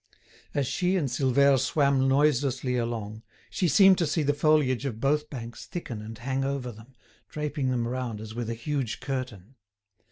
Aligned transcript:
As 0.55 0.65
she 0.65 0.95
and 0.95 1.07
Silvère 1.07 1.59
swam 1.59 2.07
noiselessly 2.07 2.75
along, 2.75 3.21
she 3.51 3.67
seemed 3.67 3.99
to 3.99 4.07
see 4.07 4.23
the 4.23 4.33
foliage 4.33 4.83
of 4.83 4.99
both 4.99 5.29
banks 5.29 5.67
thicken 5.67 6.01
and 6.01 6.17
hang 6.17 6.43
over 6.43 6.71
them, 6.71 6.95
draping 7.29 7.69
them 7.69 7.87
round 7.87 8.19
as 8.19 8.33
with 8.33 8.49
a 8.49 8.55
huge 8.55 8.99
curtain. 8.99 9.57